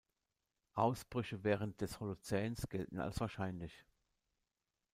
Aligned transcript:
Ausbrüche 0.73 1.43
während 1.43 1.79
des 1.79 1.99
Holozäns 1.99 2.67
gelten 2.69 2.97
als 2.99 3.19
wahrscheinlich. 3.19 3.85